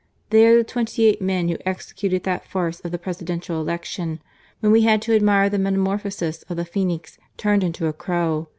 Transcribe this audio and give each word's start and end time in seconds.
They 0.31 0.47
are 0.47 0.57
the 0.57 0.63
twenty 0.63 1.05
eight 1.05 1.21
men 1.21 1.47
who 1.47 1.59
executed 1.63 2.23
that 2.23 2.47
farce 2.47 2.79
of 2.79 2.89
the 2.89 2.97
Presidential 2.97 3.61
Election, 3.61 4.19
when 4.59 4.71
we 4.71 4.81
had 4.81 4.99
to 5.03 5.15
admire 5.15 5.47
the 5.47 5.59
metamorphosis 5.59 6.41
of 6.49 6.57
the 6.57 6.65
phenix 6.65 7.19
turned 7.37 7.63
into 7.63 7.85
a 7.85 7.93
crow. 7.93 8.49